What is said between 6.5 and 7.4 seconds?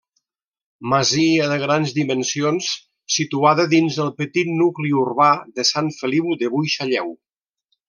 Buixalleu.